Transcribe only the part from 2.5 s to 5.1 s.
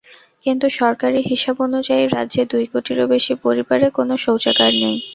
দুই কোটিরও বেশি পরিবারে কোনো শৌচাগার নেই।